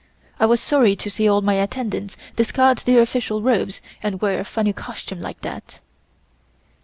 I 0.39 0.47
was 0.47 0.59
sorry 0.59 0.95
to 0.95 1.11
see 1.11 1.27
all 1.29 1.43
my 1.43 1.53
attendants 1.53 2.17
discard 2.35 2.79
their 2.79 3.03
official 3.03 3.43
robes 3.43 3.83
and 4.01 4.19
wear 4.19 4.39
a 4.39 4.43
funny 4.43 4.73
costume 4.73 5.21
like 5.21 5.41
that. 5.41 5.79